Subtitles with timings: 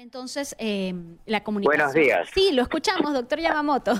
[0.00, 0.94] entonces eh,
[1.26, 1.78] la comunicación.
[1.78, 2.28] Buenos días.
[2.32, 3.94] Sí, lo escuchamos, doctor Yamamoto.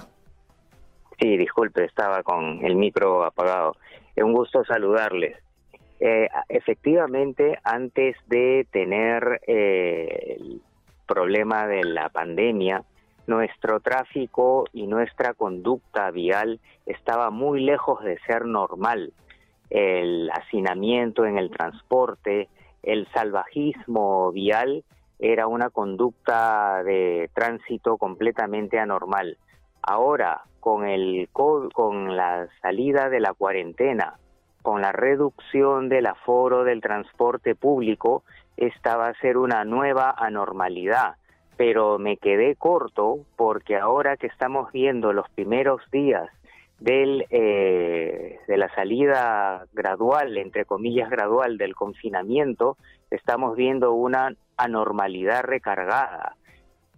[1.19, 3.77] Sí, disculpe, estaba con el micro apagado.
[4.17, 5.37] Es un gusto saludarles.
[6.01, 10.61] Eh, efectivamente, antes de tener eh, el
[11.07, 12.83] problema de la pandemia,
[13.27, 19.13] nuestro tráfico y nuestra conducta vial estaba muy lejos de ser normal.
[19.71, 22.49] El hacinamiento en el transporte,
[22.83, 24.85] el salvajismo vial
[25.23, 29.39] era una conducta de tránsito completamente anormal.
[29.81, 34.15] Ahora, con el con la salida de la cuarentena,
[34.63, 38.25] con la reducción del aforo del transporte público,
[38.57, 41.15] esta va a ser una nueva anormalidad.
[41.57, 46.31] Pero me quedé corto porque ahora que estamos viendo los primeros días
[46.81, 52.77] del, eh, de la salida gradual, entre comillas gradual, del confinamiento,
[53.13, 56.37] estamos viendo una anormalidad recargada.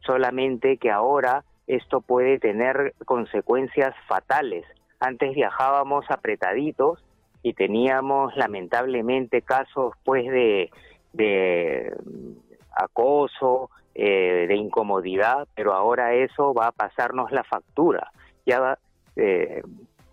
[0.06, 4.64] Solamente que ahora esto puede tener consecuencias fatales.
[5.00, 7.04] Antes viajábamos apretaditos
[7.42, 10.70] y teníamos lamentablemente casos pues de,
[11.12, 11.94] de
[12.74, 18.10] acoso, eh, de incomodidad, pero ahora eso va a pasarnos la factura.
[18.46, 18.78] Ya
[19.16, 19.62] eh,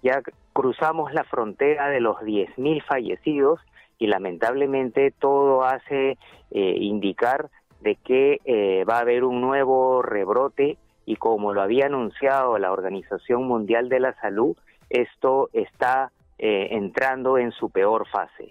[0.04, 0.22] ya
[0.54, 3.60] cruzamos la frontera de los 10.000 fallecidos
[4.02, 6.18] y lamentablemente todo hace
[6.50, 11.86] eh, indicar de que eh, va a haber un nuevo rebrote y como lo había
[11.86, 14.58] anunciado la Organización Mundial de la Salud,
[14.90, 16.12] esto está
[16.44, 18.50] entrando en su peor fase.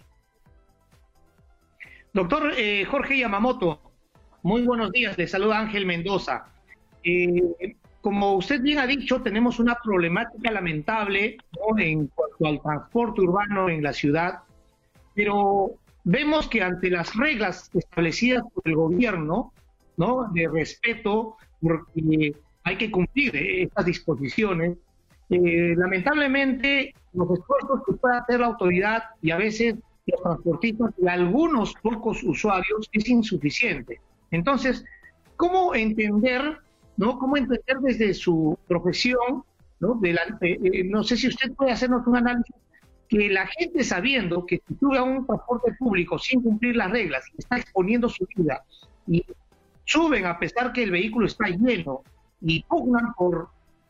[2.12, 2.52] Doctor
[2.88, 3.80] Jorge Yamamoto,
[4.44, 6.44] muy buenos días, le saluda Ángel Mendoza.
[8.00, 11.38] Como usted bien ha dicho, tenemos una problemática lamentable
[11.78, 14.44] en cuanto al transporte urbano en la ciudad,
[15.14, 15.72] pero
[16.04, 19.52] vemos que ante las reglas establecidas por el gobierno,
[19.96, 20.30] ¿no?
[20.32, 24.78] de respeto, porque hay que cumplir estas disposiciones,
[25.28, 29.76] eh, lamentablemente los esfuerzos que puede hacer la autoridad y a veces
[30.06, 34.00] los transportistas y algunos pocos usuarios es insuficiente.
[34.30, 34.84] Entonces,
[35.36, 36.58] ¿cómo entender
[37.00, 37.18] ¿no?
[37.18, 39.42] ¿Cómo entender desde su profesión,
[39.80, 39.98] ¿no?
[40.04, 42.54] Eh, eh, no sé si usted puede hacernos un análisis
[43.10, 47.24] que la gente sabiendo que si sube a un transporte público sin cumplir las reglas,
[47.36, 48.64] está exponiendo su vida
[49.06, 49.24] y
[49.84, 52.02] suben a pesar que el vehículo está lleno
[52.40, 53.48] y pugnan por,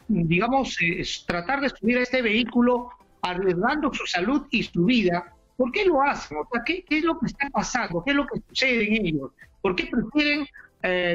[0.08, 2.88] digamos, eh, tratar de subir a este vehículo
[3.22, 6.38] arriesgando su salud y su vida, ¿por qué lo hacen?
[6.38, 8.02] O sea, ¿qué, es lo que está pasando?
[8.02, 9.30] ¿Qué es lo que sucede en ellos?
[9.60, 10.46] ¿Por qué prefieren,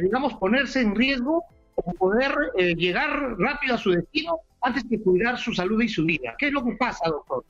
[0.03, 1.43] digamos, ponerse en riesgo
[1.75, 6.05] o poder eh, llegar rápido a su destino antes que cuidar su salud y su
[6.05, 6.35] vida.
[6.37, 7.43] ¿Qué es lo que pasa, doctor?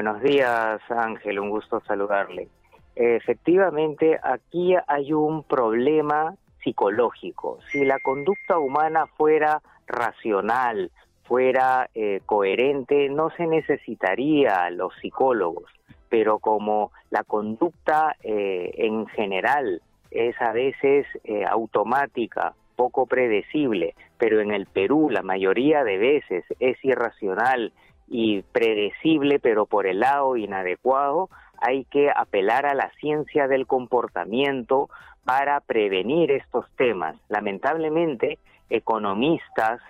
[0.00, 2.46] Buenos días, Ángel, un gusto saludarle.
[2.94, 7.58] Efectivamente, aquí hay un problema psicológico.
[7.72, 10.92] Si la conducta humana fuera racional,
[11.24, 15.68] fuera eh, coherente, no se necesitaría los psicólogos,
[16.08, 19.82] pero como la conducta eh, en general
[20.12, 21.08] es a veces
[21.50, 27.72] automática poco predecible, pero en el Perú la mayoría de veces es irracional
[28.08, 31.28] y predecible, pero por el lado inadecuado,
[31.60, 34.88] hay que apelar a la ciencia del comportamiento
[35.24, 37.16] para prevenir estos temas.
[37.28, 38.38] Lamentablemente,
[38.70, 39.80] economistas,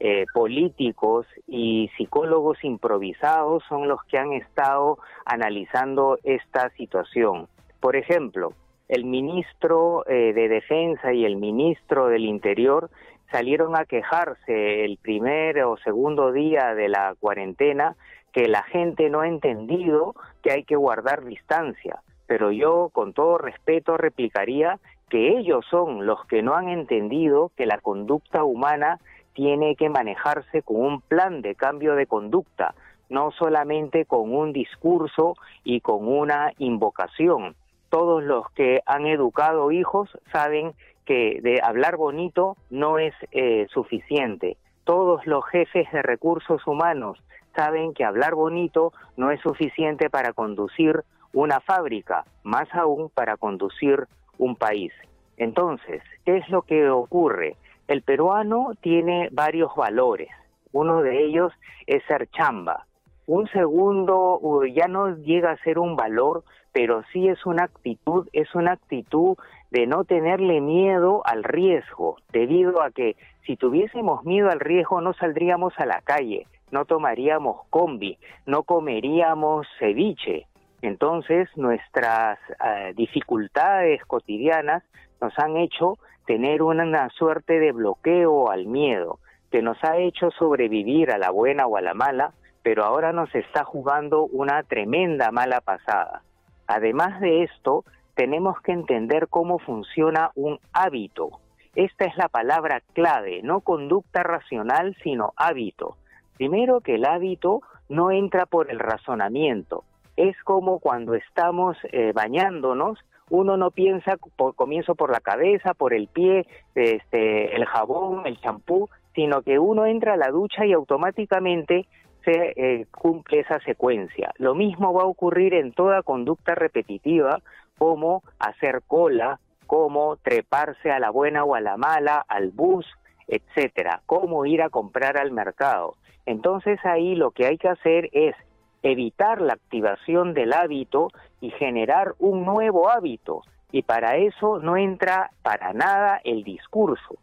[0.00, 7.48] eh, políticos y psicólogos improvisados son los que han estado analizando esta situación.
[7.80, 8.52] Por ejemplo,
[8.88, 12.90] el ministro eh, de Defensa y el ministro del Interior
[13.34, 17.96] salieron a quejarse el primer o segundo día de la cuarentena
[18.32, 21.98] que la gente no ha entendido que hay que guardar distancia.
[22.28, 24.78] Pero yo, con todo respeto, replicaría
[25.10, 29.00] que ellos son los que no han entendido que la conducta humana
[29.32, 32.76] tiene que manejarse con un plan de cambio de conducta,
[33.08, 35.34] no solamente con un discurso
[35.64, 37.56] y con una invocación
[37.94, 40.72] todos los que han educado hijos saben
[41.04, 44.56] que de hablar bonito no es eh, suficiente.
[44.84, 47.22] Todos los jefes de recursos humanos
[47.54, 54.06] saben que hablar bonito no es suficiente para conducir una fábrica, más aún para conducir
[54.38, 54.92] un país.
[55.36, 57.56] Entonces, ¿qué es lo que ocurre?
[57.88, 60.28] El peruano tiene varios valores.
[60.72, 61.52] Uno de ellos
[61.86, 62.86] es ser chamba.
[63.26, 68.54] Un segundo ya no llega a ser un valor, pero sí es una actitud, es
[68.54, 69.36] una actitud
[69.74, 75.14] de no tenerle miedo al riesgo, debido a que si tuviésemos miedo al riesgo no
[75.14, 78.16] saldríamos a la calle, no tomaríamos combi,
[78.46, 80.46] no comeríamos ceviche.
[80.80, 84.84] Entonces nuestras eh, dificultades cotidianas
[85.20, 89.18] nos han hecho tener una suerte de bloqueo al miedo,
[89.50, 92.32] que nos ha hecho sobrevivir a la buena o a la mala,
[92.62, 96.22] pero ahora nos está jugando una tremenda mala pasada.
[96.68, 101.40] Además de esto, tenemos que entender cómo funciona un hábito.
[101.74, 105.96] Esta es la palabra clave, no conducta racional, sino hábito.
[106.36, 109.84] Primero que el hábito no entra por el razonamiento.
[110.16, 112.98] Es como cuando estamos eh, bañándonos,
[113.30, 118.38] uno no piensa, por, comienzo por la cabeza, por el pie, este, el jabón, el
[118.40, 121.86] champú, sino que uno entra a la ducha y automáticamente
[122.24, 124.32] se eh, cumple esa secuencia.
[124.38, 127.40] Lo mismo va a ocurrir en toda conducta repetitiva,
[127.78, 132.86] como hacer cola, como treparse a la buena o a la mala, al bus,
[133.26, 135.96] etcétera, cómo ir a comprar al mercado.
[136.26, 138.34] Entonces ahí lo que hay que hacer es
[138.82, 141.08] evitar la activación del hábito
[141.40, 143.42] y generar un nuevo hábito.
[143.72, 147.16] Y para eso no entra para nada el discurso,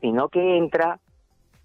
[0.00, 1.00] sino que entra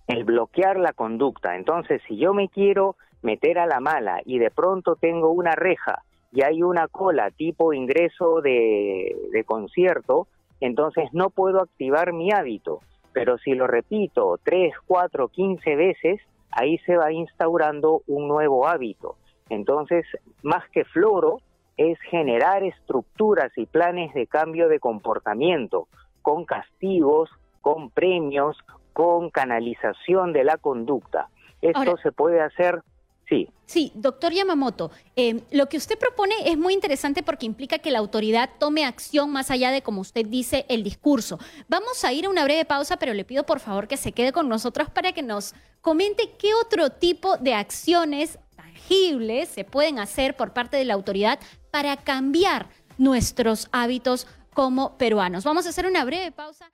[0.07, 1.55] el bloquear la conducta.
[1.55, 6.03] Entonces, si yo me quiero meter a la mala y de pronto tengo una reja
[6.33, 10.27] y hay una cola tipo ingreso de, de concierto,
[10.59, 12.79] entonces no puedo activar mi hábito.
[13.13, 16.19] Pero si lo repito tres, cuatro, quince veces,
[16.51, 19.15] ahí se va instaurando un nuevo hábito.
[19.49, 20.05] Entonces,
[20.41, 21.37] más que floro,
[21.77, 25.87] es generar estructuras y planes de cambio de comportamiento
[26.21, 27.29] con castigos,
[27.61, 28.57] con premios,
[28.93, 31.29] con canalización de la conducta.
[31.61, 32.81] Esto se puede hacer
[33.27, 33.47] Sí.
[33.65, 37.99] Sí, doctor Yamamoto, eh, lo que usted propone es muy interesante porque implica que la
[37.99, 41.39] autoridad tome acción más allá de, como usted dice, el discurso.
[41.67, 44.31] Vamos a ir a una breve pausa, pero le pido por favor que se quede
[44.31, 50.35] con nosotros para que nos comente qué otro tipo de acciones tangibles se pueden hacer
[50.35, 51.39] por parte de la autoridad
[51.71, 55.43] para cambiar nuestros hábitos como peruanos.
[55.45, 56.71] Vamos a hacer una breve pausa.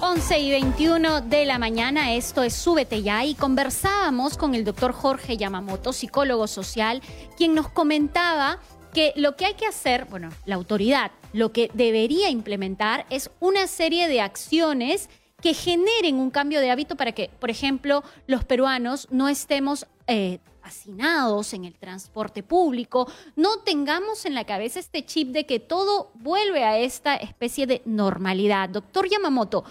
[0.00, 4.92] 11 y 21 de la mañana, esto es Súbete ya y conversábamos con el doctor
[4.92, 7.02] Jorge Yamamoto, psicólogo social,
[7.36, 8.60] quien nos comentaba
[8.94, 13.66] que lo que hay que hacer, bueno, la autoridad, lo que debería implementar es una
[13.66, 15.10] serie de acciones
[15.42, 20.38] que generen un cambio de hábito para que, por ejemplo, los peruanos no estemos eh,
[20.62, 26.12] hacinados en el transporte público, no tengamos en la cabeza este chip de que todo
[26.14, 28.68] vuelve a esta especie de normalidad.
[28.68, 29.64] Doctor Yamamoto,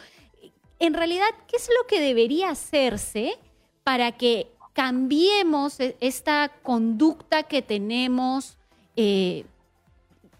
[0.79, 3.33] en realidad, ¿qué es lo que debería hacerse
[3.83, 8.57] para que cambiemos e-, esta conducta que tenemos
[8.95, 9.45] eh,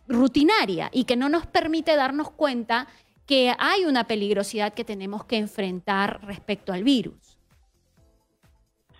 [0.08, 2.88] rutinaria y que no nos permite darnos cuenta
[3.26, 7.38] que hay una peligrosidad que tenemos que enfrentar respecto al virus?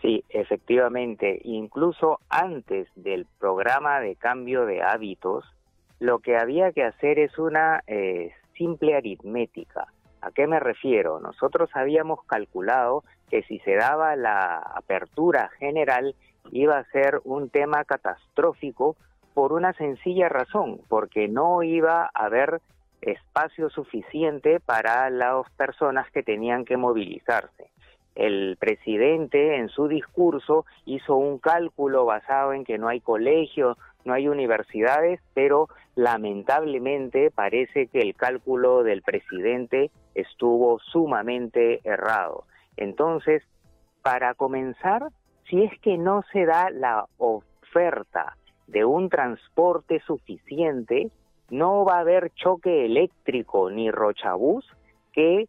[0.02, 1.40] Sí, efectivamente.
[1.44, 5.46] Incluso antes del programa de cambio de hábitos,
[6.00, 9.88] lo que había que hacer es una eh, simple aritmética.
[10.22, 11.20] ¿A qué me refiero?
[11.20, 16.16] Nosotros habíamos calculado que si se daba la apertura general
[16.52, 18.96] iba a ser un tema catastrófico
[19.34, 22.62] por una sencilla razón, porque no iba a haber
[23.02, 27.70] espacio suficiente para las personas que tenían que movilizarse.
[28.16, 34.14] El presidente en su discurso hizo un cálculo basado en que no hay colegios, no
[34.14, 42.46] hay universidades, pero lamentablemente parece que el cálculo del presidente estuvo sumamente errado.
[42.76, 43.44] Entonces,
[44.02, 45.08] para comenzar,
[45.50, 48.36] si es que no se da la oferta
[48.68, 51.10] de un transporte suficiente,
[51.50, 54.66] no va a haber choque eléctrico ni rochabús
[55.14, 55.48] que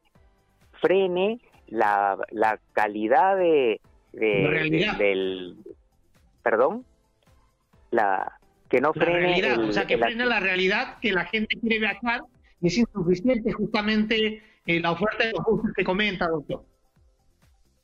[0.81, 3.81] frene la, la calidad de,
[4.13, 5.57] del
[6.43, 6.85] perdón
[7.91, 8.39] la
[8.69, 12.23] que no frene la o sea que frena la realidad que la gente quiere viajar
[12.61, 16.63] y es insuficiente justamente eh, la oferta de los buses que comenta doctor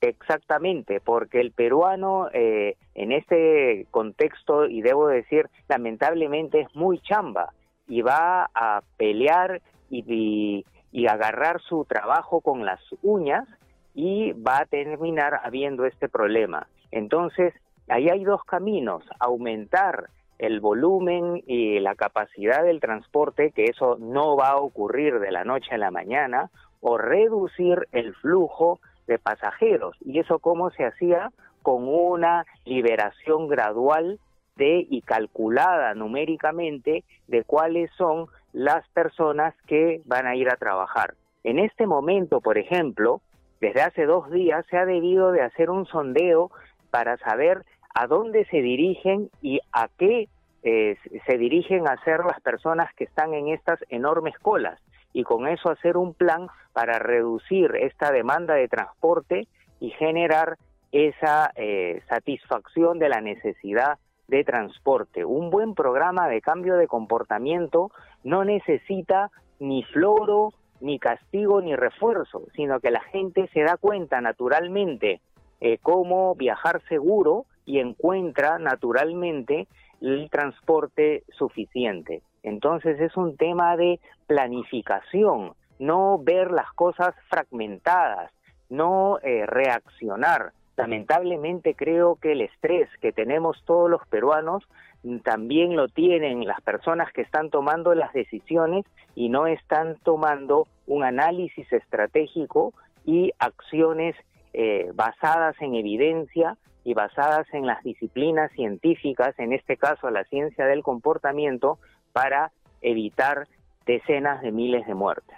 [0.00, 7.54] Exactamente, porque el peruano eh, en este contexto, y debo decir, lamentablemente es muy chamba
[7.88, 13.48] y va a pelear y, y, agarrar su trabajo con las uñas
[13.94, 16.66] y va a terminar habiendo este problema.
[16.90, 17.54] Entonces,
[17.88, 20.10] ahí hay dos caminos, aumentar
[20.46, 25.44] el volumen y la capacidad del transporte, que eso no va a ocurrir de la
[25.44, 29.96] noche a la mañana, o reducir el flujo de pasajeros.
[30.04, 31.30] ¿Y eso cómo se hacía?
[31.62, 34.18] Con una liberación gradual
[34.56, 41.14] de y calculada numéricamente de cuáles son las personas que van a ir a trabajar.
[41.42, 43.20] En este momento, por ejemplo,
[43.60, 46.50] desde hace dos días se ha debido de hacer un sondeo
[46.90, 50.28] para saber a dónde se dirigen y a qué
[50.64, 54.80] eh, se dirigen a ser las personas que están en estas enormes colas.
[55.16, 59.46] y con eso hacer un plan para reducir esta demanda de transporte
[59.78, 60.58] y generar
[60.90, 65.24] esa eh, satisfacción de la necesidad de transporte.
[65.24, 67.92] Un buen programa de cambio de comportamiento
[68.24, 69.30] no necesita
[69.60, 75.20] ni floro, ni castigo, ni refuerzo, sino que la gente se da cuenta naturalmente
[75.60, 79.66] eh, cómo viajar seguro y encuentra naturalmente
[80.00, 82.22] el transporte suficiente.
[82.42, 88.30] Entonces es un tema de planificación, no ver las cosas fragmentadas,
[88.68, 90.52] no eh, reaccionar.
[90.76, 94.64] Lamentablemente creo que el estrés que tenemos todos los peruanos
[95.04, 100.66] mm, también lo tienen las personas que están tomando las decisiones y no están tomando
[100.86, 102.74] un análisis estratégico
[103.06, 104.16] y acciones
[104.52, 110.66] eh, basadas en evidencia y basadas en las disciplinas científicas, en este caso la ciencia
[110.66, 111.78] del comportamiento,
[112.12, 113.48] para evitar
[113.86, 115.36] decenas de miles de muertes.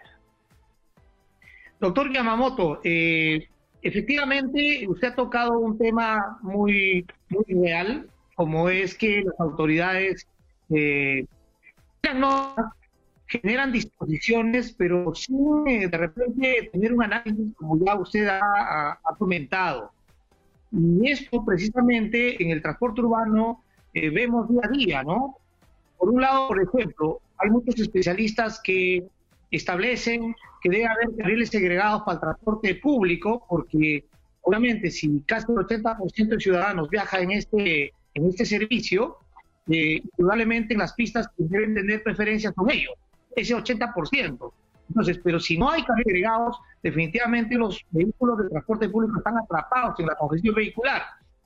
[1.80, 3.48] Doctor Yamamoto, eh,
[3.82, 10.26] efectivamente usted ha tocado un tema muy, muy real, como es que las autoridades
[10.70, 11.26] eh,
[12.14, 12.54] no
[13.26, 19.92] generan disposiciones, pero sin eh, de repente tener un análisis, como ya usted ha, comentado.
[20.72, 23.62] Y esto precisamente en el transporte urbano
[23.94, 25.36] vemos día a día, ¿no?
[25.96, 29.06] Por un lado, por ejemplo, hay muchos especialistas que
[29.50, 34.04] establecen que debe haber carriles segregados para el transporte público, porque
[34.42, 39.18] obviamente si casi el 80% de ciudadanos viaja en este, en este servicio,
[39.68, 42.94] eh, indudablemente en las pistas que deben tener preferencias con ellos,
[43.34, 44.52] ese 80%.
[44.96, 50.00] Entonces, pero si no hay carriles segregados, definitivamente los vehículos de transporte público están atrapados
[50.00, 51.02] en la congestión vehicular.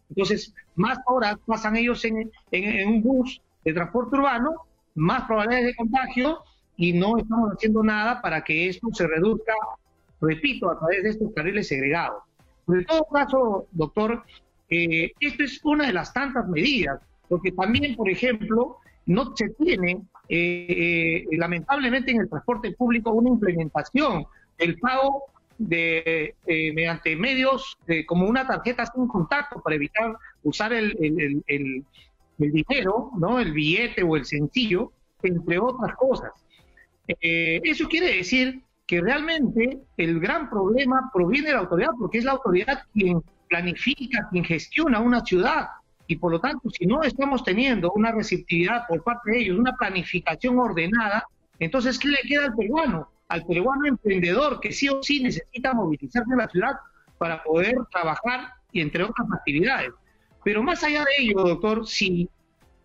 [0.09, 4.53] Entonces, más horas pasan ellos en, en un bus de transporte urbano,
[4.95, 6.39] más probabilidades de contagio
[6.77, 9.53] y no estamos haciendo nada para que esto se reduzca,
[10.21, 12.23] repito, a través de estos carriles segregados.
[12.69, 14.23] en todo caso, doctor,
[14.69, 18.77] eh, esto es una de las tantas medidas, porque también, por ejemplo,
[19.07, 24.25] no se tiene, eh, eh, lamentablemente en el transporte público, una implementación
[24.59, 25.25] del pago
[25.59, 30.97] de mediante medios como una tarjeta sin contacto para evitar usar el,
[31.47, 31.85] el
[32.45, 33.39] el dinero, ¿no?
[33.39, 36.31] El billete o el sencillo, entre otras cosas.
[37.07, 42.25] Eh, eso quiere decir que realmente el gran problema proviene de la autoridad, porque es
[42.25, 45.67] la autoridad quien planifica, quien gestiona una ciudad.
[46.11, 49.77] Y por lo tanto, si no estamos teniendo una receptividad por parte de ellos, una
[49.77, 51.25] planificación ordenada,
[51.61, 53.13] entonces, ¿qué le queda al peruano?
[53.29, 56.73] Al peruano emprendedor que sí o sí necesita movilizarse en la ciudad
[57.17, 59.93] para poder trabajar y entre otras actividades.
[60.43, 62.29] Pero más allá de ello, doctor, si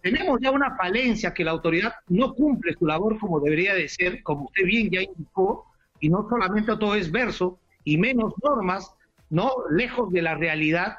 [0.04, 4.22] tenemos ya una falencia que la autoridad no cumple su labor como debería de ser,
[4.22, 5.66] como usted bien ya indicó,
[6.00, 8.94] y no solamente todo es verso, y menos normas,
[9.32, 10.98] no lejos de la realidad.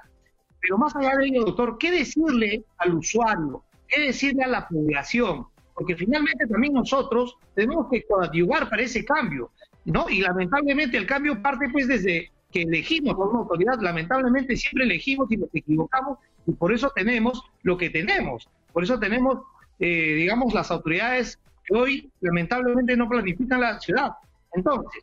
[0.60, 3.62] Pero más allá de ello, doctor, ¿qué decirle al usuario?
[3.88, 5.46] ¿Qué decirle a la población?
[5.74, 9.50] Porque finalmente también nosotros tenemos que coadyuvar para ese cambio,
[9.84, 10.08] ¿no?
[10.08, 15.30] Y lamentablemente el cambio parte pues desde que elegimos a una autoridad, lamentablemente siempre elegimos
[15.30, 18.48] y nos equivocamos y por eso tenemos lo que tenemos.
[18.72, 19.38] Por eso tenemos,
[19.78, 24.12] eh, digamos, las autoridades que hoy lamentablemente no planifican la ciudad.
[24.52, 25.02] Entonces,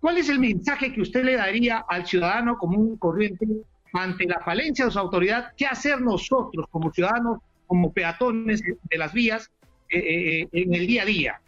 [0.00, 3.46] ¿cuál es el mensaje que usted le daría al ciudadano común corriente
[3.92, 5.52] ante la falencia de su autoridad?
[5.56, 9.50] ¿Qué hacer nosotros como ciudadanos, como peatones de las vías
[9.90, 11.40] eh, eh, en el día a día?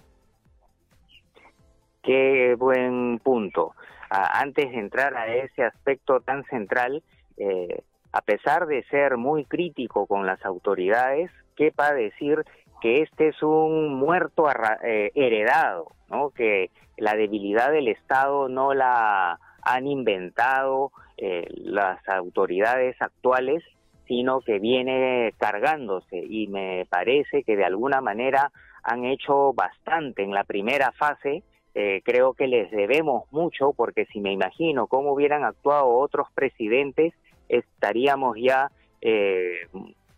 [2.03, 3.75] Qué buen punto.
[4.11, 7.03] Antes de entrar a ese aspecto tan central,
[7.37, 7.83] eh,
[8.13, 12.45] a pesar de ser muy crítico con las autoridades, quepa decir
[12.81, 14.49] que este es un muerto
[14.83, 16.31] eh, heredado, ¿no?
[16.31, 23.63] que la debilidad del Estado no la han inventado eh, las autoridades actuales,
[24.07, 28.51] sino que viene cargándose y me parece que de alguna manera
[28.83, 31.43] han hecho bastante en la primera fase.
[31.75, 37.15] Eh, creo que les debemos mucho porque si me imagino cómo hubieran actuado otros presidentes,
[37.49, 39.69] estaríamos ya eh,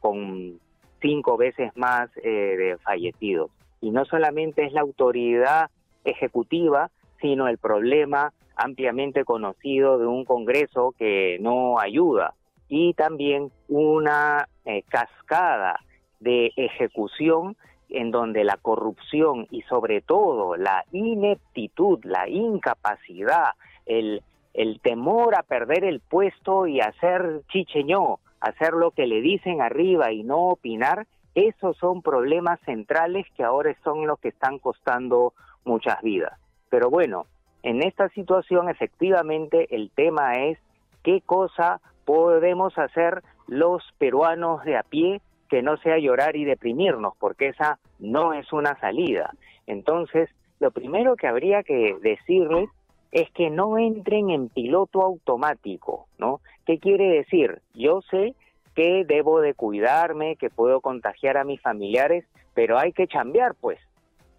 [0.00, 0.59] con
[1.00, 3.50] cinco veces más eh, de fallecidos.
[3.80, 5.71] Y no solamente es la autoridad
[6.04, 6.90] ejecutiva,
[7.21, 8.32] sino el problema
[8.62, 12.35] ampliamente conocido de un Congreso que no ayuda
[12.69, 15.81] y también una eh, cascada
[16.21, 17.57] de ejecución
[17.88, 23.50] en donde la corrupción y sobre todo la ineptitud, la incapacidad,
[23.85, 24.23] el
[24.54, 30.12] el temor a perder el puesto y hacer chicheñó, hacer lo que le dicen arriba
[30.12, 35.33] y no opinar, esos son problemas centrales que ahora son los que están costando
[35.64, 36.38] muchas vidas.
[36.69, 37.26] Pero bueno,
[37.62, 40.59] en esta situación efectivamente el tema es
[41.02, 47.14] qué cosa podemos hacer los peruanos de a pie que no sea llorar y deprimirnos,
[47.19, 49.35] porque esa no es una salida.
[49.66, 52.69] Entonces, lo primero que habría que decirles
[53.12, 56.40] es que no entren en piloto automático, ¿no?
[56.64, 57.61] ¿Qué quiere decir?
[57.75, 58.35] Yo sé
[58.75, 63.78] que debo de cuidarme, que puedo contagiar a mis familiares, pero hay que chambear, pues.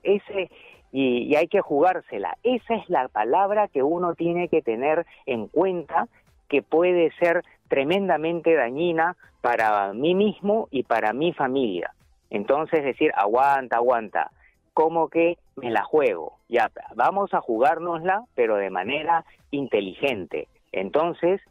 [0.01, 0.50] Ese
[0.93, 2.38] y, y hay que jugársela.
[2.43, 6.07] Esa es la palabra que uno tiene que tener en cuenta
[6.47, 11.93] que puede ser tremendamente dañina para mí mismo y para mi familia.
[12.29, 14.31] Entonces decir, aguanta, aguanta,
[14.73, 20.47] como que me la juego, ya, vamos a jugárnosla, pero de manera inteligente.
[20.71, 21.41] Entonces,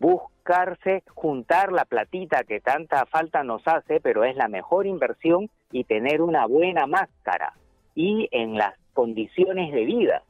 [0.00, 5.84] buscarse, juntar la platita que tanta falta nos hace, pero es la mejor inversión y
[5.84, 7.52] tener una buena máscara
[7.94, 10.22] y en las condiciones de vida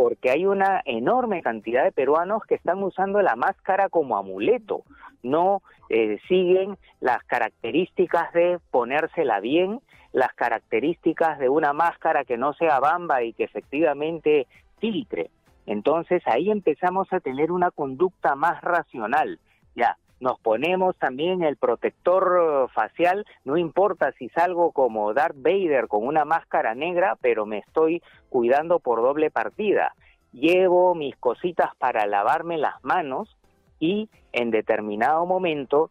[0.00, 4.82] porque hay una enorme cantidad de peruanos que están usando la máscara como amuleto,
[5.22, 5.60] no
[5.90, 9.80] eh, siguen las características de ponérsela bien,
[10.12, 14.46] las características de una máscara que no sea bamba y que efectivamente
[14.78, 15.30] filtre.
[15.66, 19.38] Entonces ahí empezamos a tener una conducta más racional.
[19.76, 25.88] Ya, nos ponemos también el protector eh, facial, no importa si salgo como Darth Vader
[25.88, 29.94] con una máscara negra, pero me estoy cuidando por doble partida.
[30.32, 33.36] Llevo mis cositas para lavarme las manos
[33.80, 35.90] y en determinado momento,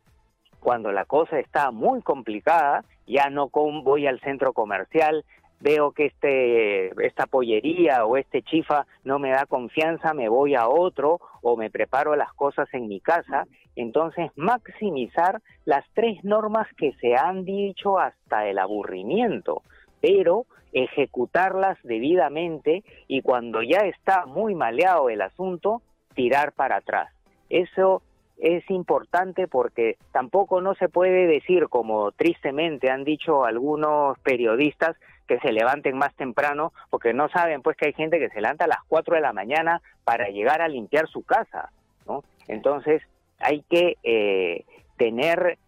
[0.60, 5.26] cuando la cosa está muy complicada, ya no voy al centro comercial,
[5.60, 10.68] veo que este, esta pollería o este chifa no me da confianza, me voy a
[10.68, 13.46] otro o me preparo las cosas en mi casa.
[13.76, 19.64] Entonces, maximizar las tres normas que se han dicho hasta el aburrimiento,
[20.02, 25.82] pero ejecutarlas debidamente y cuando ya está muy maleado el asunto,
[26.14, 27.10] tirar para atrás.
[27.50, 28.02] Eso
[28.38, 34.96] es importante porque tampoco no se puede decir, como tristemente han dicho algunos periodistas,
[35.30, 38.66] que se levanten más temprano, porque no saben pues que hay gente que se levanta
[38.66, 41.70] a las 4 de la mañana para llegar a limpiar su casa,
[42.08, 42.24] ¿no?
[42.48, 43.04] Entonces
[43.40, 44.66] hay que eh,
[44.98, 45.60] tener,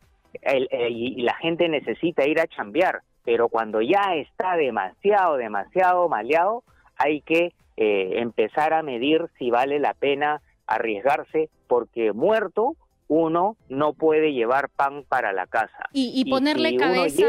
[0.42, 6.64] el, y la gente necesita ir a chambear, pero cuando ya está demasiado, demasiado maleado,
[6.98, 12.76] hay que eh, empezar a medir si vale la pena arriesgarse, porque muerto
[13.12, 15.90] uno no puede llevar pan para la casa.
[15.92, 17.26] Y, ponerle cabeza,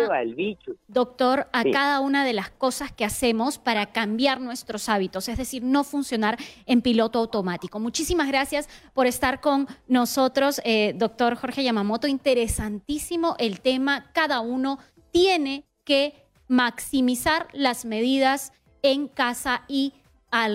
[0.87, 5.64] doctor, a cada una de las cosas que hacemos para cambiar nuestros hábitos, es decir,
[5.64, 7.81] no funcionar en piloto automático.
[7.81, 12.07] Muchísimas gracias por estar con nosotros, eh, doctor Jorge Yamamoto.
[12.07, 14.12] Interesantísimo el tema.
[14.12, 14.79] Cada uno
[15.11, 16.14] tiene que
[16.47, 19.95] maximizar las medidas en casa y
[20.33, 20.51] al